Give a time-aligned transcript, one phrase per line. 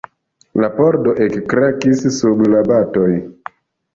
[0.63, 3.13] La pordo ekkrakis sub la batoj.